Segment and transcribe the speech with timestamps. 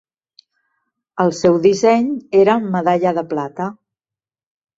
[1.25, 2.07] El seu disseny
[2.41, 3.71] era medalla de plata.